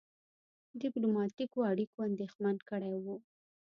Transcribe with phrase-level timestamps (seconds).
[0.81, 3.15] ډيپلوماټیکو اړیکو اندېښمن کړی وو.